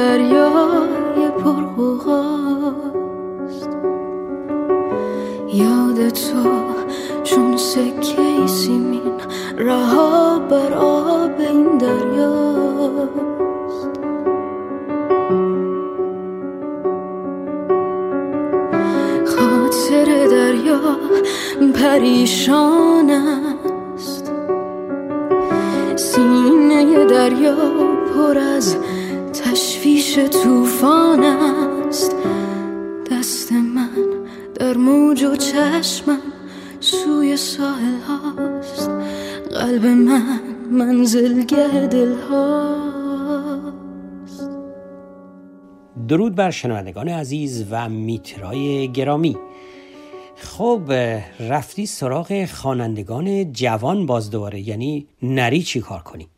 [0.00, 2.90] دریای پرغوغاست
[5.54, 6.50] یاد تو
[7.24, 9.12] چون سکه سیمین
[9.58, 13.10] رها بر آب این دریاست.
[19.26, 20.80] خاطر دریا
[21.74, 24.32] پریشان است
[25.96, 27.56] سینه دریا
[28.14, 28.76] پر از
[30.10, 32.16] تشویش طوفان است.
[33.10, 33.90] دست من
[34.54, 36.20] در موج و چشمم
[36.80, 38.90] سوی ساحل هاست.
[39.50, 43.70] قلب من منزلگه دل هاست.
[46.08, 49.36] درود بر شنوندگان عزیز و میترای گرامی.
[50.36, 50.92] خب
[51.40, 56.28] رفتی سراغ خوانندگان جوان باز دوباره یعنی نری چی کار کنی؟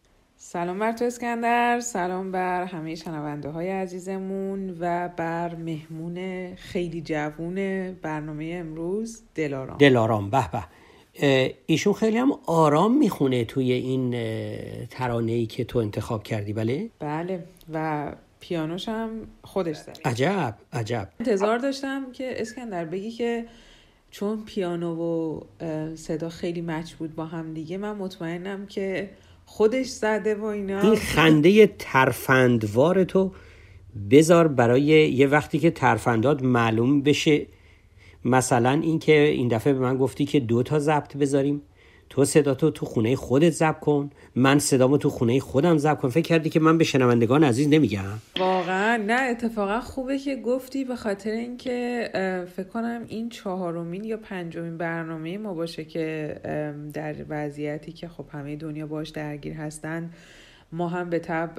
[0.52, 7.54] سلام بر تو اسکندر سلام بر همه شنونده های عزیزمون و بر مهمون خیلی جوون
[7.92, 9.78] برنامه امروز دلارام.
[9.78, 11.54] دلارام به به.
[11.66, 14.10] ایشون خیلی هم آرام می‌خونه توی این
[14.86, 19.10] ترانه ای که تو انتخاب کردی بله؟ بله و پیانوش هم
[19.42, 21.08] خودش زد عجب عجب.
[21.20, 23.46] انتظار داشتم که اسکندر بگی که
[24.10, 25.40] چون پیانو و
[25.94, 29.10] صدا خیلی مچ بود با هم دیگه من مطمئنم که
[29.44, 30.80] خودش زده و اینا.
[30.80, 33.32] این خنده ترفندوار تو
[34.10, 37.46] بذار برای یه وقتی که ترفندات معلوم بشه.
[38.24, 41.62] مثلا اینکه این دفعه به من گفتی که دو تا ضبط بذاریم.
[42.12, 44.10] تو صدا تو تو خونه خودت ضبط کن.
[44.34, 46.08] من صدامو تو خونه خودم ضبط کن.
[46.08, 48.04] فکر کردی که من به شنوندگان عزیز نمیگم؟
[48.38, 48.96] واقعا.
[49.06, 52.10] نه اتفاقا خوبه که گفتی به خاطر اینکه
[52.56, 56.36] فکر کنم این چهارمین یا پنجمین برنامه ما باشه که
[56.92, 60.10] در وضعیتی که خب همه دنیا باش درگیر هستن.
[60.72, 61.50] ما هم به تب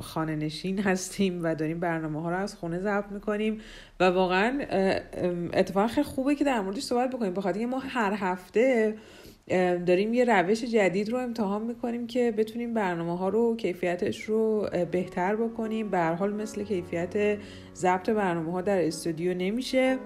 [0.00, 3.60] خانه نشین هستیم و داریم برنامه ها رو از خونه ضبط می‌کنیم
[4.00, 4.60] و واقعا
[5.52, 7.34] اتفاقا خیلی خوبه که در موردش صحبت بکنیم.
[7.34, 8.94] بخاطر ما هر هفته
[9.86, 15.36] داریم یه روش جدید رو امتحان می‌کنیم که بتونیم برنامه ها رو کیفیتش رو بهتر
[15.36, 15.90] بکنیم.
[15.90, 17.38] به حال مثل کیفیت
[17.74, 19.98] ضبط برنامه ها در استودیو نمیشه.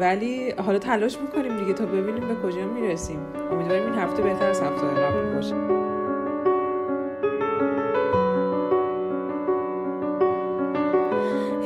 [0.00, 3.18] ولی حالا تلاش می‌کنیم دیگه تا ببینیم به کجا می‌رسیم.
[3.52, 5.54] امیدواریم این هفته بهتر از هفته قبل باشه.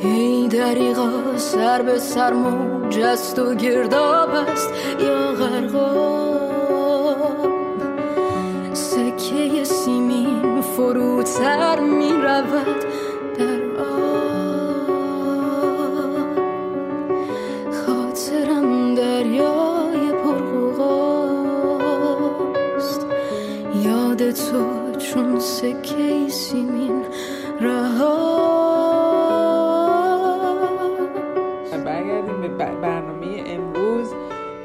[0.03, 2.97] ای دریغا سر به سر موج
[3.37, 4.73] و گرداب است.
[5.01, 6.38] یا غرقاب
[10.79, 12.85] فروتر می رود
[13.37, 14.89] در آب.
[17.85, 21.01] خاطرم دریای پرغوغاست.
[23.85, 27.05] یاد تو چون سکه سیمین
[27.61, 28.28] رها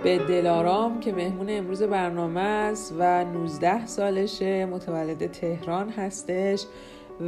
[0.05, 6.65] به دلارام که مهمون امروز برنامه است و 19 سالشه متولد تهران هستش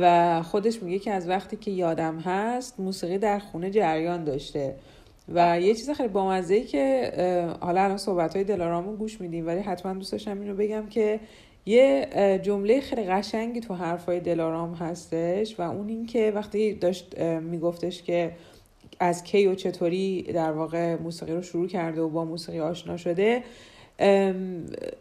[0.01, 4.75] و خودش میگه که از وقتی که یادم هست موسیقی در خونه جریان داشته
[5.35, 7.13] و یه چیز خیلی بامزه که
[7.61, 11.21] حالا الان صحبت های دلارامو گوش میدیم ولی حتما دوست داشتم اینو بگم که
[11.67, 12.09] یه
[12.43, 18.33] جمله خیلی قشنگی تو حرفای دلارام هستش و اون این که وقتی داشت میگفتش که
[19.01, 23.43] از کی و چطوری در واقع موسیقی رو شروع کرده و با موسیقی آشنا شده.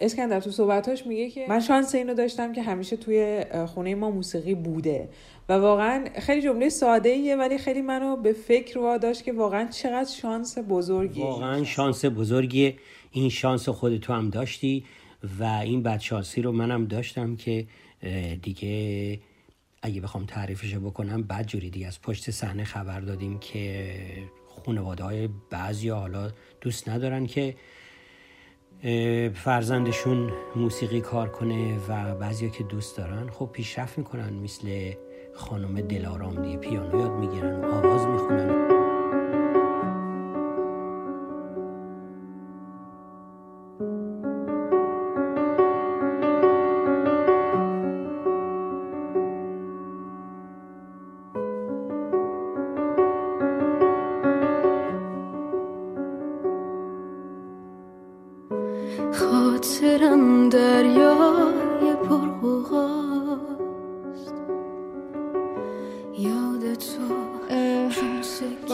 [0.01, 4.55] اسکندر تو صحبتاش میگه که من شانس اینو داشتم که همیشه توی خونه ما موسیقی
[4.55, 5.09] بوده
[5.49, 10.09] و واقعا خیلی جمله ساده ایه ولی خیلی منو به فکر واداشت که واقعا چقدر
[10.09, 12.75] شانس بزرگی واقعا شانس بزرگیه.
[13.11, 14.83] این شانس خودتو هم داشتی
[15.39, 17.65] و این بدشانسی رو منم داشتم که
[18.41, 19.19] دیگه
[19.85, 23.97] اگه بخوام تعریفش بکنم بعد جوری دیگه از پشت صحنه خبر دادیم که
[24.47, 27.55] خانواده های بعضی حالا دوست ندارن که
[29.33, 34.93] فرزندشون موسیقی کار کنه و بعضیا که دوست دارن خب پیشرفت می‌کنن مثل
[35.35, 38.74] خانم دلارام دیگه پیانو یاد می‌گیرن آواز می‌خونن.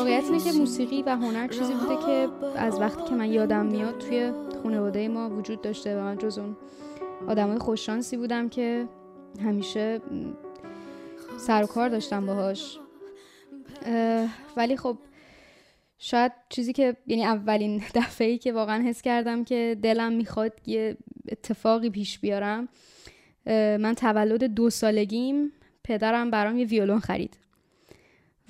[0.01, 3.98] واقعیت اینه که موسیقی و هنر چیزی بوده که از وقتی که من یادم میاد
[3.98, 4.31] توی
[4.63, 6.57] خانواده ما وجود داشته و من جز اون
[7.27, 8.88] آدمای خوششانسی بودم که
[9.44, 10.01] همیشه
[11.38, 12.80] سر و کار داشتم باهاش.
[14.57, 14.98] ولی خب
[15.98, 20.97] شاید چیزی که یعنی اولین دفعه ای که واقعا حس کردم که دلم می‌خواد یه
[21.31, 22.68] اتفاقی پیش بیارم
[23.45, 25.51] من تولد دو سالگیم
[25.83, 27.41] پدرم برام یه ویولون خرید.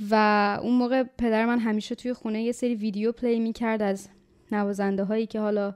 [0.10, 0.16] و
[0.64, 4.10] اون موقع پدر من همیشه توی خونه یه سری ویدیو پلی می‌کرد از
[4.52, 5.76] نوازنده هایی که حالا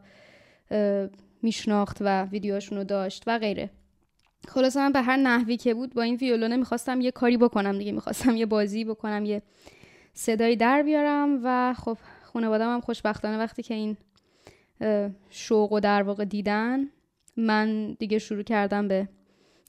[1.42, 3.69] میشناخت و ویدیوهاشون رو داشت و غیره.
[4.48, 7.92] خلاصه من به هر نحوی که بود با این ویولونه می‌خواستم یه کاری بکنم دیگه.
[7.92, 9.42] می‌خواستم یه بازی بکنم یه
[10.13, 13.98] صدایی در بیارم و خب خانوادم هم خوشبختانه وقتی که این
[15.30, 16.89] شوق و در واقع دیدن
[17.38, 19.07] من دیگه شروع کردم به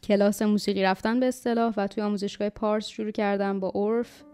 [0.02, 4.24] کلاس موسیقی رفتن به اصطلاح و توی آموزشگاه پارس شروع کردم با عرف.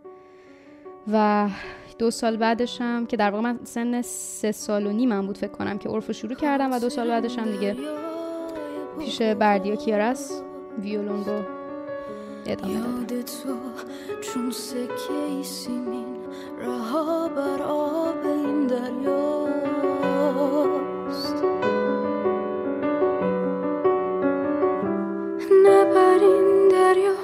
[1.12, 1.48] و
[1.98, 5.78] دو سال بعدشم که در واقع من سن سه سال و نیم بود فکر کنم
[5.78, 7.76] که عرف رو شروع کردم و دو سال بعدشم دیگه
[8.98, 10.42] پیش بردیا کیارس
[10.82, 11.42] ویولون رو
[12.46, 13.06] ادامه دادم.
[26.92, 27.14] دریا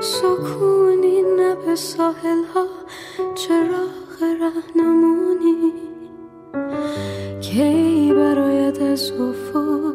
[0.00, 2.66] سکونی نه به ساحل ها
[3.34, 5.72] چراغ رهنمونی.
[7.40, 9.94] کی برایت از افق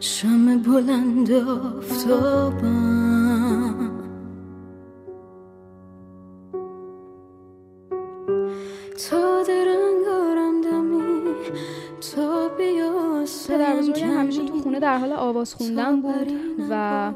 [0.00, 2.85] شم بلند آفتابم؟
[14.86, 16.32] در حال آواز خوندن بود
[16.70, 17.12] و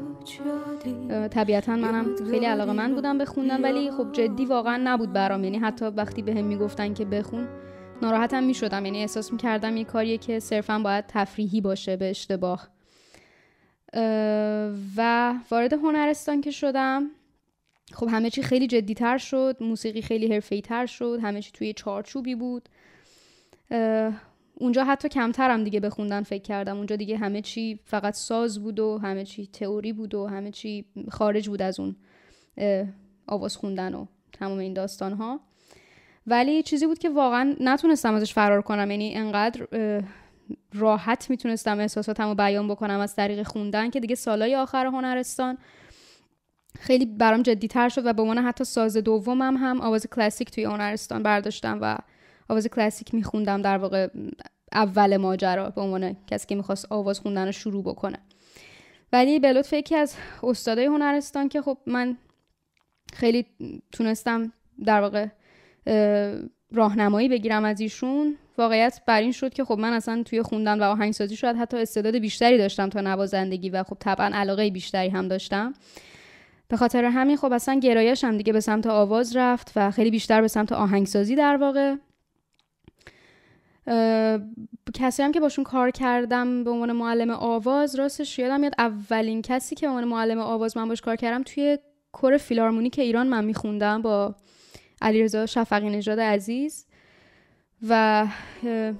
[1.27, 5.43] طبیعتا منم خیلی علاقه من بودم به خوندن ولی خب جدی واقعا نبود برام.
[5.43, 7.47] یعنی حتی وقتی به هم می‌گفتن که بخون
[8.01, 8.85] ناراحتم می‌شدم.
[8.85, 12.67] یعنی احساس می‌کردم یه کاریه که صرفا باید تفریحی باشه به اشتباه.
[14.97, 17.07] و وارد هنرستان که شدم
[17.93, 19.57] خب همه چی خیلی جدیتر شد.
[19.61, 21.19] موسیقی خیلی حرفه‌ای تر شد.
[21.21, 22.69] همه چی توی چارچوبی بود.
[24.61, 26.77] اونجا حتی کمترم دیگه بخوندن فکر کردم.
[26.77, 30.85] اونجا دیگه همه چی فقط ساز بود و همه چی تئوری بود و همه چی
[31.09, 31.95] خارج بود از اون
[33.27, 35.39] آواز خوندن و تمام این داستان ها
[36.27, 38.91] ولی چیزی بود که واقعا نتونستم ازش فرار کنم.
[38.91, 39.67] یعنی انقدر
[40.73, 45.57] راحت می‌تونستم احساساتم رو بیان بکنم از طریق خوندن که دیگه سالای آخر هنرستان
[46.79, 51.23] خیلی برام جدیتر شد و به عنوان حتی ساز دومم هم آواز کلاسیک توی هنرستان
[51.23, 51.97] برداشتم و
[52.49, 54.07] آواز کلاسیک میخوندم در واقع
[54.73, 58.17] اول ماجرا به عنوان کسی که می‌خواست آواز خوندن رو شروع بکنه.
[59.13, 62.17] ولی به لطف یکی از استادای هنرستان که خب من
[63.13, 63.45] خیلی
[63.91, 64.53] تونستم
[64.85, 65.27] در واقع
[66.71, 70.83] راهنمایی بگیرم از ایشون واقعیت بر این شد که خب من اصلا توی خوندن و
[70.83, 75.73] آهنگسازی شاید حتی استعداد بیشتری داشتم تا نوازندگی و خب طبعا علاقه بیشتری هم داشتم.
[76.67, 80.47] به خاطر همین خب اصلا گرایشم دیگه به سمت آواز رفت و خیلی بیشتر به
[80.47, 81.95] سمت آهنگسازی در واقع.
[84.93, 89.75] کسی هم که باشون کار کردم به عنوان معلم آواز راستش یادم میاد اولین کسی
[89.75, 91.77] که به عنوان معلم آواز من باش کار کردم توی
[92.11, 94.35] کر فیلارمونیک ایران من میخوندم با
[95.01, 96.85] علیرضا شفقی نژاد عزیز.
[97.89, 98.27] و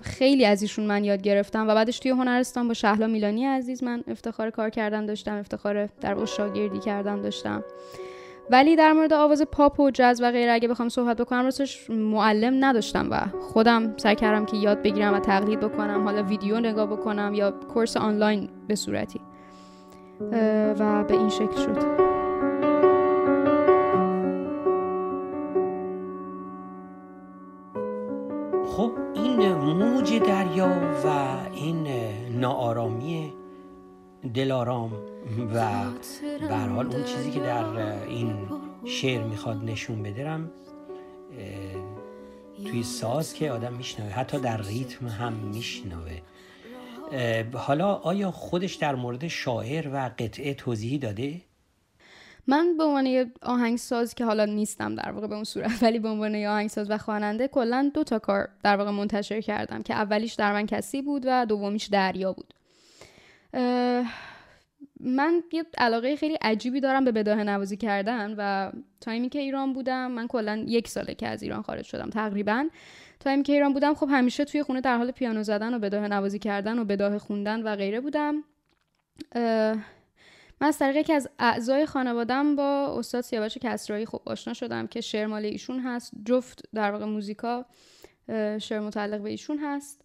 [0.02, 4.04] خیلی از ایشون من یاد گرفتم و بعدش توی هنرستان با شهلا میلانی عزیز من
[4.08, 7.64] افتخار کار کردن داشتم افتخار در شاگردی کردن داشتم.
[8.50, 12.66] ولی در مورد آواز پاپ و جاز و غیره اگه بخوام صحبت بکنم راستش معلم
[12.66, 17.34] نداشتم و خودم سعی کردم که یاد بگیرم و تقلید بکنم حالا ویدیو نگاه بکنم
[17.34, 19.22] یا course آنلاین به صورتی.
[20.80, 22.12] و به این شکل شد.
[28.68, 30.72] خب این موج دریا
[31.06, 31.08] و
[31.54, 31.88] این
[32.40, 33.34] ناآرامی
[34.34, 34.94] دلارام
[35.54, 35.84] و
[36.48, 37.66] به اون چیزی که در
[38.08, 38.50] این
[38.86, 40.52] شعر می‌خواد نشون بدرم
[42.66, 46.20] توی ساز که آدم میشنوه حتی در ریتم هم میشنوه
[47.54, 51.42] حالا آیا خودش در مورد شاعر و قطعه توضیحی داده؟
[52.48, 56.10] من به عنوان یه آهنگساز که حالا نیستم در واقع به اون صورت ولی به
[56.10, 60.34] عنوان یه آهنگساز و خواننده کلا دو تا کار در واقع منتشر کردم که اولیش
[60.34, 62.54] در من کسی بود و دومیش دریا بود
[65.00, 70.12] من یه علاقه خیلی عجیبی دارم به بداه نوازی کردن و تایمی که ایران بودم
[70.12, 72.70] من کلا یک ساله که از ایران خارج شدم تقریبا.
[73.20, 76.40] تایمی که ایران بودم خب همیشه توی خونه در حال پیانو زدن و بداه نوازی
[76.40, 78.44] کردن و بداه خوندن و غیره بودم.
[80.62, 85.02] من از طریق که از اعضای خانوادم با استاد سیاوش کسرایی خب آشنا شدم که
[85.02, 87.66] شعر مال ایشون هست جفت در واقع موزیکا
[88.60, 90.02] شعر متعلق به ایشون هست.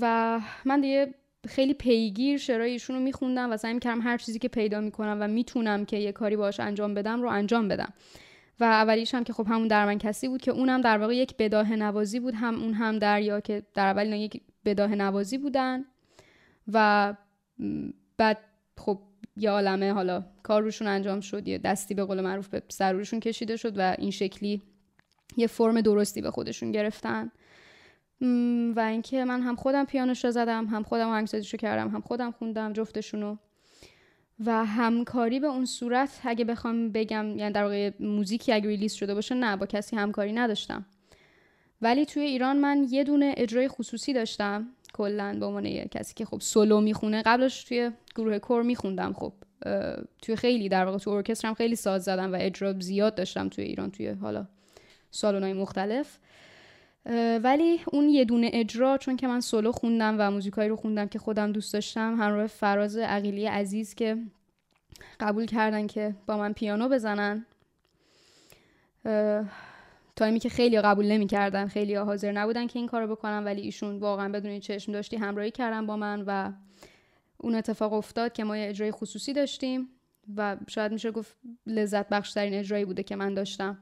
[0.00, 1.14] و من دیگه
[1.46, 5.28] خیلی پیگیر شعرهای ایشون رو میخوندم و سعی می‌کردم هر چیزی که پیدا می‌کنم و
[5.28, 7.92] می‌تونم که یه کاری باش انجام بدم رو انجام بدم.
[8.60, 11.34] و اولیش هم که خب همون در من کسی بود که اونم در واقع یک
[11.38, 15.84] بداه نوازی بود هم اون هم دریا که در اول یک بداه نوازی بودن
[16.72, 17.14] و
[18.16, 18.38] بعد
[18.78, 18.98] خب
[19.36, 23.56] یه عالمه حالا کار روشون انجام شد یه دستی به قول معروف به سرورشون کشیده
[23.56, 24.62] شد و این شکلی
[25.36, 27.30] یه فرم درستی به خودشون گرفتن.
[28.76, 32.30] و اینکه من هم خودم پیانوش رو زدم هم خودم آهنگسازیش رو کردم هم خودم
[32.30, 33.36] خوندم جفتشونو
[34.44, 39.14] و همکاری به اون صورت اگه بخوام بگم یعنی در واقع موزیکی اگه ریلیز شده
[39.14, 40.86] باشه نه با کسی همکاری نداشتم.
[41.82, 46.40] ولی توی ایران من یه دونه اجرای خصوصی داشتم کلا به عنوان کسی که خب
[46.40, 47.22] سولو می‌خونه.
[47.22, 49.32] قبلش توی گروه کور میخوندم خب
[50.22, 53.90] توی خیلی در واقع توی ارکسترم خیلی ساز زدم و اجرا زیاد داشتم توی ایران
[53.90, 54.46] توی حالا
[55.10, 56.18] سالن‌های مختلف.
[57.42, 61.18] ولی اون یه دونه اجرا چون که من سولو خوندم و موزیکایی رو خوندم که
[61.18, 64.16] خودم دوست داشتم همراه فراز عقیلی عزیز که
[65.20, 67.46] قبول کردن که با من پیانو بزنن.
[70.16, 74.28] تایمی که خیلی قبول نمی‌کردن خیلی حاضر نبودن که این کارو بکنن ولی ایشون واقعا
[74.28, 76.52] بدون چشم داشتی همراهی کردن با من و
[77.38, 79.88] اون اتفاق افتاد که ما یه اجرای خصوصی داشتیم
[80.36, 81.36] و شاید میشه گفت
[81.66, 83.78] لذت بخش ترین اجرایی بوده که من داشتم.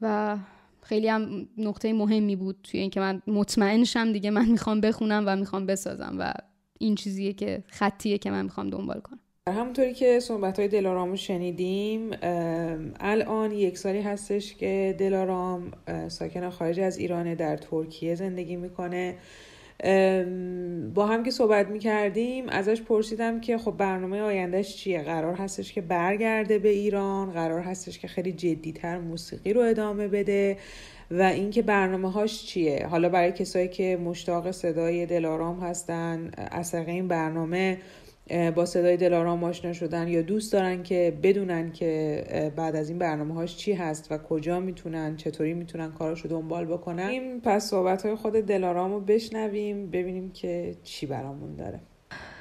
[0.00, 0.36] و
[0.82, 5.36] خیلی هم نقطه مهمی بود توی اینکه من مطمئن شم دیگه من می‌خوام بخونم و
[5.36, 6.32] می‌خوام بسازم و
[6.78, 9.20] این چیزیه که خطیه که من می‌خوام دنبال کنم.
[9.48, 12.10] همونطوری که صحبت های دلارام رو شنیدیم
[13.00, 15.72] الان یک سالی هستش که دلارام
[16.08, 19.16] ساکن خارج از ایرانه در ترکیه زندگی می‌کنه.
[20.94, 25.80] با هم که صحبت می‌کردیم ازش پرسیدم که خب برنامه آیندهش چیه؟ قرار هستش که
[25.80, 30.56] برگرده به ایران قرار هستش که خیلی جدیتر موسیقی رو ادامه بده
[31.10, 37.08] و اینکه برنامه هاش چیه؟ حالا برای کسایی که مشتاق صدای دلارام هستن از این
[37.08, 37.78] برنامه
[38.54, 43.34] با صدای دلارام آشنا شدن یا دوست دارن که بدونن که بعد از این برنامه
[43.34, 47.06] هاش چی هست و کجا می‌تونن چطوری می‌تونن کارش رو دنبال بکنن.
[47.06, 51.80] این پس صحبت های خود دلارام رو بشنویم ببینیم که چی برامون داره.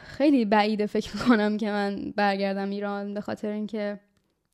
[0.04, 4.00] خیلی بعیده فکر کنم که من برگردم ایران به خاطر اینکه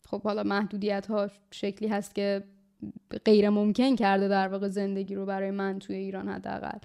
[0.08, 2.44] خب حالا محدودیت ها شکلی هست که
[3.26, 6.78] غیر ممکن کرده در واقع زندگی رو برای من توی ایران حداقل.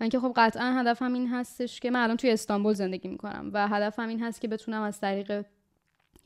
[0.00, 3.68] من که خب قطعا هدفم این هستش که من الان توی استانبول زندگی می‌کنم و
[3.68, 5.44] هدفم این هست که بتونم از طریق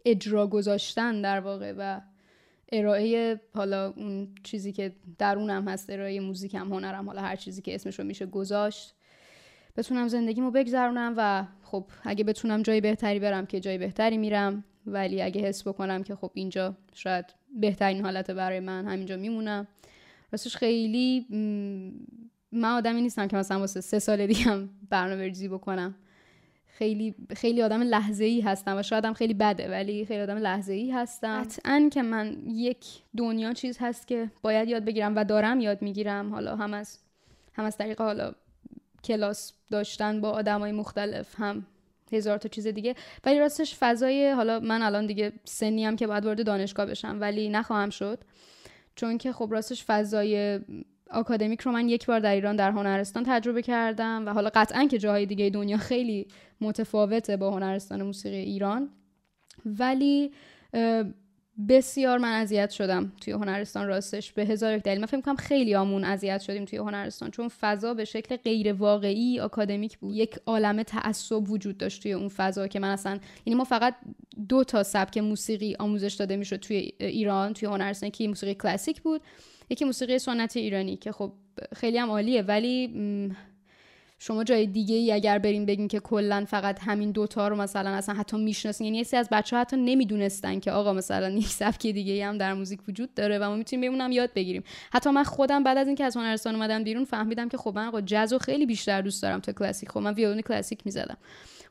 [0.05, 2.01] اجرا گذاشتن در واقع و
[2.73, 7.99] ارائه حالا اون چیزی که درونم هست ارائه موزیکم هنرم حالا هر چیزی که اسمش
[7.99, 8.95] رو میشه گذاشت
[9.77, 15.23] بتونم زندگیمو بگذرونم و خب اگه بتونم جای بهتری برم که جای بهتری میرم ولی
[15.23, 17.25] اگه حس بکنم که خب اینجا شاید
[17.61, 19.69] بهترین حالت برای من همینجا میمونم.
[20.33, 21.27] راستش خیلی
[22.53, 25.95] من آدمی نیستم که مثلا واسه سه سال دیگه هم برنامه ریزی بکنم.
[26.67, 30.73] خیلی خیلی آدم لحظه ای هستم و شاید هم خیلی بده ولی خیلی آدم لحظه
[30.73, 31.43] ای هستم.
[31.43, 36.31] قطعا که من یک دنیا چیز هست که باید یاد بگیرم و دارم یاد می‌گیرم.
[36.31, 36.99] حالا هم از
[37.53, 38.33] هم از طریق حالا
[39.05, 41.67] کلاس داشتن با آدمای مختلف هم
[42.13, 42.95] هزار تا چیز دیگه.
[43.25, 47.49] ولی راستش فضای حالا من الان دیگه سنی هم که باید وارد دانشگاه بشم ولی
[47.49, 48.19] نخواهم شد.
[48.95, 50.61] چون که خب راستش فضای
[51.11, 54.99] آکادمیک رو من یک بار در ایران در هنرستان تجربه کردم و حالا قطعا که
[54.99, 56.27] جاهای دیگه دنیا خیلی
[56.61, 58.91] متفاوته با هنرستان موسیقی ایران.
[59.65, 60.33] ولی
[61.69, 65.01] بسیار من اذیت شدم توی هنرستان راستش به هزار یک دلیل.
[65.01, 69.41] من فکر کنم خیلی آمون اذیت شدیم توی هنرستان چون فضا به شکل غیر واقعی
[69.41, 70.17] آکادمیک بود.
[70.17, 73.95] یک عالم تعصب وجود داشت توی اون فضا که من اصلا یعنی ما فقط
[74.49, 79.21] دو تا سبک موسیقی آموزش داده می‌شد توی ایران توی هنرستان که موسیقی کلاسیک بود.
[79.71, 81.33] یکی موسیقی سنتی ایرانی که خب
[81.77, 82.91] خیلی هم عالیه ولی
[84.23, 88.15] شما جای دیگه ای اگر بریم بگیم که کلا فقط همین دوتا رو مثلا اصلا
[88.15, 92.13] حتی می‌شناسین یعنی یه از بچه ها حتی نمی‌دونستن که آقا مثلا یک سبک دیگه
[92.13, 94.63] ای هم در موزیک وجود داره و ما می‌تونیم بمونم یاد بگیریم.
[94.93, 98.01] حتی من خودم بعد از اینکه از هنرستان اومدم بیرون فهمیدم که خب من آقا
[98.01, 99.91] جزو خیلی بیشتر دوست دارم تا کلاسیک.
[99.91, 101.17] خب من ویولون کلاسیک می‌زدم.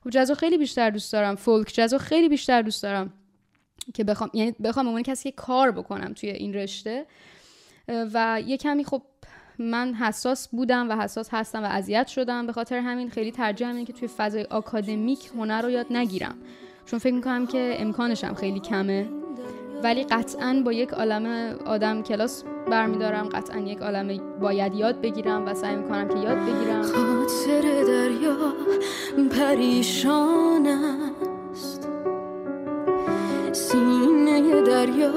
[0.03, 3.13] خب جزو خیلی بیشتر دوست دارم فولک جزو خیلی بیشتر دوست دارم
[3.93, 7.05] که بخوام یعنی بخوام عنوان کسی که کار بکنم توی این رشته
[8.13, 9.01] و یه کمی خب
[9.59, 12.47] من حساس بودم و حساس هستم و اذیت شدم.
[12.47, 16.35] به خاطر همین خیلی ترجیح همین که توی فضای آکادمیک هنر رو یاد نگیرم.
[16.85, 19.09] چون فکر می‌کنم که امکانشم خیلی کمه.
[19.83, 23.29] ولی قطعا با یک عالم آدم کلاس برمیدارم.
[23.29, 26.81] قطعا یک عالم باید یاد بگیرم و سعی می‌کنم که یاد بگیرم.
[26.81, 28.53] خاطر دریا
[29.31, 31.87] پریشان است.
[33.51, 35.11] سینه دریا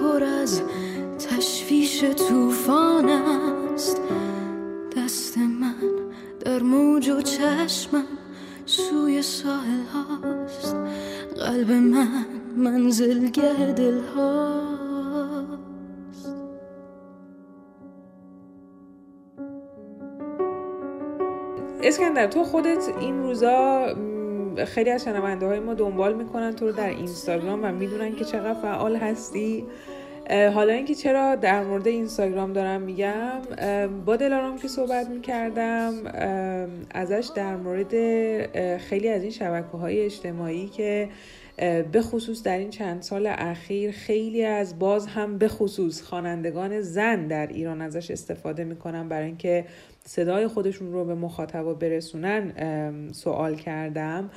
[0.00, 0.62] پر از
[1.38, 4.00] تشویش توفان است.
[4.96, 5.74] دست من
[6.44, 8.04] در موج و چشمم
[8.66, 10.76] سوی ساحل هاست.
[11.36, 12.26] قلب من
[12.56, 15.48] منزلگه دل هاست.
[21.82, 23.86] اسکندر تو خودت این روزا
[24.66, 28.54] خیلی از شنونده های ما دنبال می‌کنن تو رو در اینستاگرام و می‌دونن که چقدر
[28.54, 29.66] فعال هستی.
[30.28, 33.40] حالا اینکه چرا در مورد اینستاگرام دارم میگم
[34.06, 35.92] با دلارام که صحبت می‌کردم
[36.90, 37.90] ازش در مورد
[38.76, 41.08] خیلی از این شبکه های اجتماعی که
[41.92, 47.26] به خصوص در این چند سال اخیر خیلی از باز هم به خصوص خوانندگان زن
[47.26, 49.64] در ایران ازش استفاده می‌کنن برای اینکه
[50.04, 52.52] صدای خودشون رو به مخاطبا برسونن
[53.12, 54.30] سوال کردم.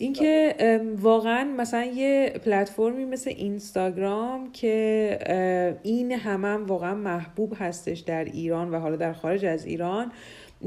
[0.00, 0.54] اینکه
[1.00, 8.70] واقعا مثلا یه پلتفرمی مثل اینستاگرام که این همم هم واقعا محبوب هستش در ایران
[8.70, 10.12] و حالا در خارج از ایران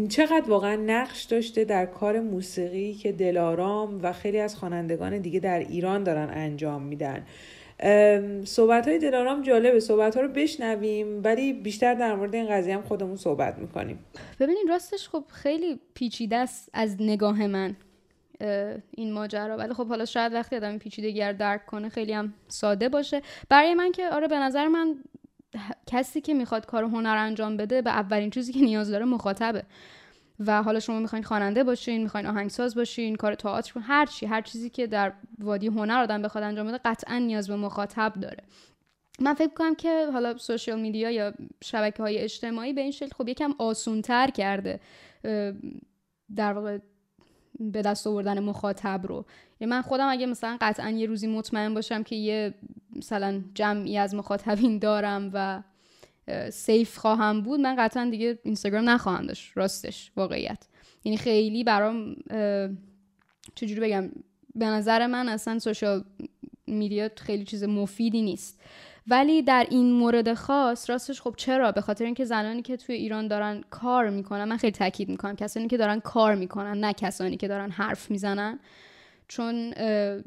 [0.10, 5.60] چقدر واقعا نقش داشته در کار موسیقی که دلارام و خیلی از خوانندگان دیگه در
[5.60, 7.26] ایران دارن انجام میدن.
[8.46, 12.82] صحبت های دلارام جالبه صحبت ها رو بشنویم ولی بیشتر در مورد این قضیه هم
[12.82, 14.00] خودمون صحبت می‌کنیم.
[14.40, 17.76] ببینین راستش خب خیلی پیچیده است از نگاه من.
[18.92, 19.58] این ماجرا.
[19.58, 23.22] ولی خب حالا شاید وقتی آدم پیچیدگی رو درک کنه خیلی هم ساده باشه.
[23.50, 24.96] برای من که آره به نظر من
[25.88, 29.64] کسی که می‌خواد کار هنر انجام بده به اولین چیزی که نیاز داره مخاطبه.
[30.40, 34.70] و حالا شما می‌خواین خواننده باشین می‌خواین آهنگساز باشین کار تئاتر هر چی هر چیزی
[34.70, 38.44] که در وادی هنر آدم بخواد انجام بده قطعا نیاز به مخاطب داره.
[39.20, 43.30] من فکر کنم که حالا سوشیال میدیا یا شبکه های اجتماعی به این شکل خب
[43.30, 44.80] یکم آسونتر کرده
[46.36, 46.78] در واقع
[47.60, 49.26] به دست آوردن مخاطب رو.
[49.60, 52.54] یعنی من خودم اگه مثلا قطعا یه روزی مطمئن باشم که یه
[52.96, 55.64] مثلا جمعی از مخاطبین دارم و
[56.52, 59.58] سیف خواهم بود من قطعا دیگه اینستاگرام نخواهم داشت.
[59.58, 60.68] راستش واقعیت.
[61.04, 62.16] یعنی خیلی برام
[63.56, 64.10] چجوری بگم
[64.56, 66.04] به نظر من اصلا سوشال
[66.68, 68.62] میدیا خیلی چیز مفیدی نیست.
[69.08, 73.28] ولی در این مورد خاص راستش خب چرا؟ به خاطر اینکه زنانی که توی ایران
[73.28, 77.48] دارن کار می‌کنن من خیلی تاکید می‌کنم کسانی که دارن کار می‌کنن نه کسانی که
[77.48, 78.60] دارن حرف می‌زنن.
[79.28, 79.74] چون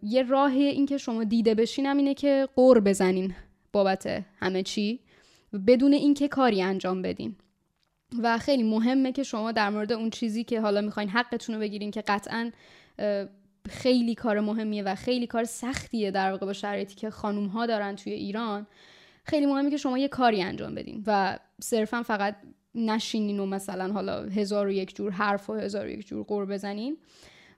[0.03, 3.35] یه راه اینکه شما دیده بشین هم اینه که قور بزنین
[3.73, 5.01] بابت همه چی
[5.67, 7.37] بدون اینکه کاری انجام بدین.
[8.23, 11.91] و خیلی مهمه که شما در مورد اون چیزی که حالا می‌خواین حقتون رو بگیرین
[11.91, 12.51] که قطعا
[13.71, 17.97] خیلی کار مهمیه و خیلی کار سختیه در واقع با شرایطی که خانوم ها دارن
[17.97, 18.67] توی ایران.
[19.25, 22.37] خیلی مهمه که شما یه کاری انجام بدین و صرفا فقط
[22.75, 26.47] نشینین و مثلا حالا هزار و یک جور حرف و هزار و یک جور قور
[26.47, 26.97] بزنین.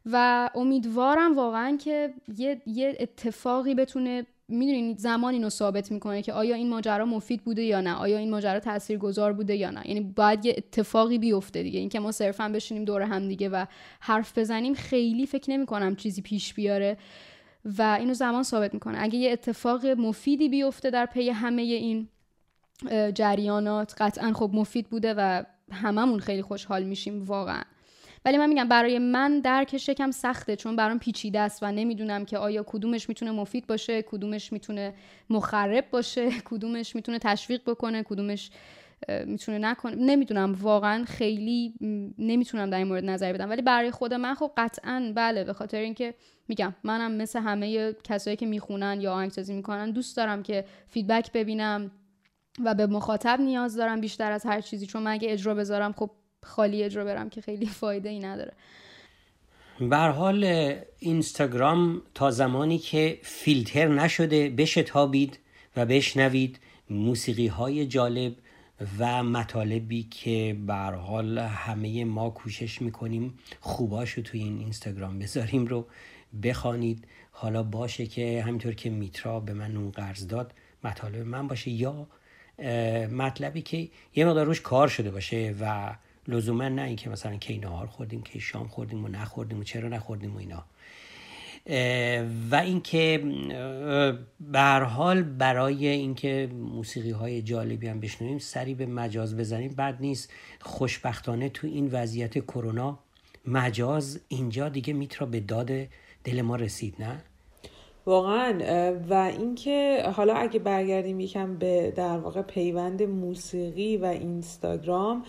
[0.06, 6.56] و امیدوارم واقعا که یه, یه اتفاقی بتونه می‌دونید زمان اینو ثابت می‌کنه که آیا
[6.56, 10.44] این ماجرا مفید بوده یا نه؟ آیا این ماجرا تاثیرگذار بوده یا نه؟ یعنی باید
[10.44, 11.80] یه اتفاقی بیفته دیگه.
[11.80, 13.64] اینکه ما صرفا بشینیم دور هم دیگه و
[14.00, 16.96] حرف بزنیم خیلی فکر نمی کنم چیزی پیش بیاره
[17.78, 18.98] و اینو زمان ثابت می‌کنه.
[19.00, 22.08] اگه یه اتفاق مفیدی بیفته در پی همه این
[23.14, 27.62] جریانات قطعا خب مفید بوده و هممون خیلی خوشحال میشیم واقعا.
[28.24, 32.38] ولی من میگم برای من درکش یکم سخته چون برام پیچیده است و نمی‌دونم که
[32.38, 34.94] آیا کدومش می‌تونه مفید باشه کدومش می‌تونه
[35.30, 38.50] مخرب باشه کدومش می‌تونه تشویق بکنه کدومش
[39.26, 39.94] می‌تونه نکنه.
[39.94, 41.74] نمی‌دونم واقعا خیلی
[42.18, 43.50] نمی‌تونم در این مورد نظر بدم.
[43.50, 46.14] ولی برای خود من خب قطعا بله به خاطر اینکه
[46.48, 51.90] میگم منم مثل همه کسایی که می‌خونن یا آهنگسازی می‌کنن دوست دارم که فیدبک ببینم
[52.64, 54.86] و به مخاطب نیاز دارم بیشتر از هر چیزی.
[54.86, 56.10] چون من اگه اجرا بذارم خب
[56.44, 58.52] خالی اجرا برم که خیلی فایده ای نداره.
[59.80, 65.38] بر حال اینستاگرام تا زمانی که فیلتر نشده بشتابید
[65.76, 66.58] و بشنوید
[66.90, 68.34] موسیقی های جالب
[68.98, 75.86] و مطالبی که بر حال همه ما کوشش می‌کنیم خوباشو توی این اینستاگرام بذاریم رو
[76.42, 77.04] بخوانید.
[77.30, 82.06] حالا باشه که همینطور که میترا به من اون قرض داد مطالب من باشه یا
[83.10, 85.94] مطلبی که یه مقدار روش کار شده باشه و
[86.28, 90.34] لزوما نه اینکه مثلا کی نهار خوردیم کی شام خوردیم و نخوردیم و چرا نخوردیم
[90.34, 90.64] و اینا.
[92.50, 93.22] و اینکه
[94.40, 99.74] به حال برای اینکه موسیقی های جالبی هم بشنویم سری به مجاز بزنیم.
[99.74, 100.32] بد نیست.
[100.60, 102.98] خوشبختانه تو این وضعیت کرونا
[103.46, 105.70] مجاز اینجا دیگه میترا به داد
[106.24, 107.22] دل ما رسید نه؟
[108.06, 108.94] واقعا.
[109.10, 115.24] و اینکه حالا اگه برگردیم یکم به در واقع پیوند موسیقی و اینستاگرام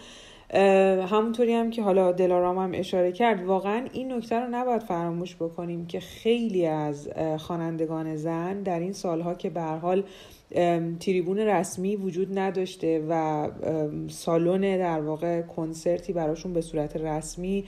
[0.53, 5.85] همونطوری هم که حالا دلارام هم اشاره کرد واقعا این نکته رو نباید فراموش بکنیم
[5.88, 10.03] که خیلی از خوانندگان زن در این سالها که به حال
[10.99, 13.47] تریبون رسمی وجود نداشته و
[14.07, 17.65] سالن در واقع کنسرتی براشون به صورت رسمی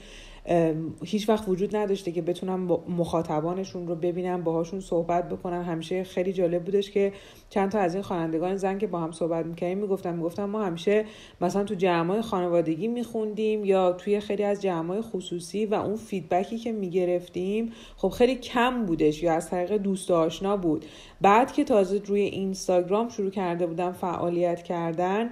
[1.04, 5.62] هیچ وقت وجود نداشته که بتونم مخاطبانشون رو ببینم باهاشون صحبت بکنم.
[5.62, 7.12] همیشه خیلی جالب بودش که
[7.50, 11.04] چند تا از این خوانندگان زن که با هم صحبت می‌کنیم می‌گفتم می‌گفتم ما همیشه
[11.40, 16.72] مثلا تو جمعای خانوادگی میخوندیم یا توی خیلی از جمعای خصوصی و اون فیدبکی که
[16.72, 20.84] می‌گرفتیم خب خیلی کم بودش یا از طریق دوست آشنا بود.
[21.20, 25.30] بعد که تازه روی اینستاگرام شروع کرده بودم فعالیت کردن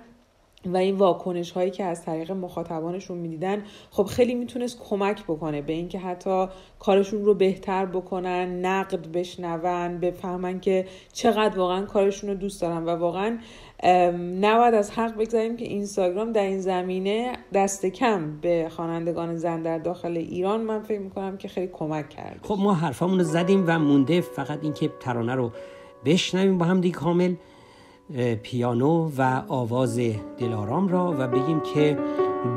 [0.66, 5.72] و این واکنش هایی که از طریق مخاطبانشون می‌دیدن خب خیلی می‌تونست کمک بکنه به
[5.72, 6.46] اینکه حتی
[6.78, 12.84] کارشون رو بهتر بکنن نقد بشنون بفهمن که چقدر واقعا کارشون رو دوست دارن.
[12.84, 13.38] و واقعا
[14.40, 19.78] نباید از حق بگذاریم که اینستاگرام در این زمینه دست کم به خوانندگان زن در
[19.78, 20.60] داخل ایران.
[20.60, 24.20] من فکر می‌کنم که خیلی کمک کرد خب ما حرفامون رو زدیم و مونده.
[24.20, 25.52] فقط اینکه ترانه رو
[26.04, 27.34] بشنویم با هم دیگه کامل.
[28.42, 30.00] پیانو و آواز
[30.38, 31.98] دلارام را و بگیم که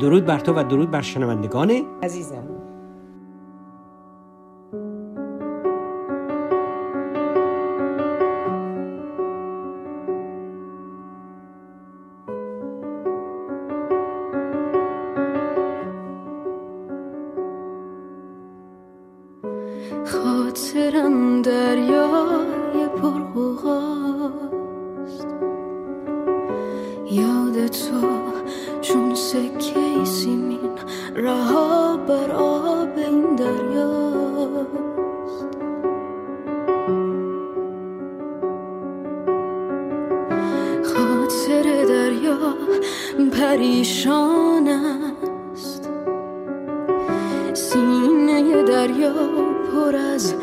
[0.00, 2.44] درود بر تو و درود بر شنوندگان عزیزم.
[20.04, 22.63] خاطرم دریای
[27.74, 28.00] تو
[28.80, 30.70] چون سکه سیمین
[31.16, 34.74] رها بر آب این دریاست.
[40.84, 42.38] خاطر دریا
[43.32, 45.88] پریشان است.
[47.52, 49.14] سینه دریا
[49.72, 50.34] پر از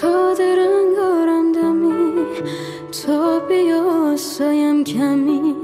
[0.00, 2.24] تا درنگارم دمی
[3.04, 5.54] تا بیا سایم کمی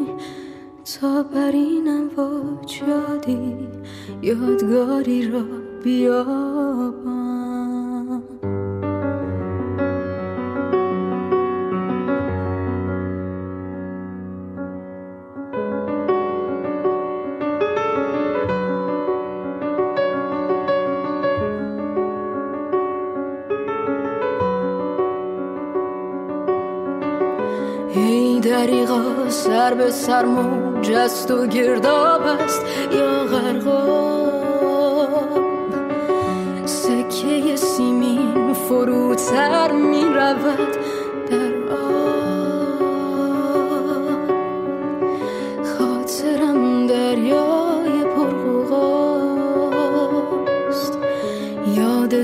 [1.01, 3.69] تا برینم واج یادی
[4.23, 5.45] یادگاری را
[5.85, 6.48] بیابم
[29.75, 32.63] دریغا سر موج است و گرداب است.
[32.93, 34.29] یا غرقاب.
[36.65, 40.77] سکه سیمین فروتر می رود
[41.31, 42.79] در آب.
[45.79, 46.87] خاطرم
[48.17, 49.39] پرغوغاست.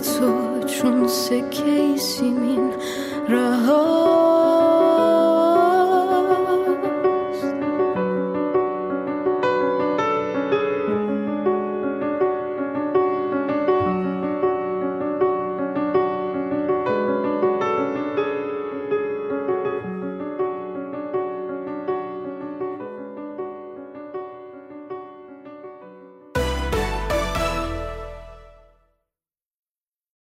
[0.01, 2.74] تو چون سکه سیمین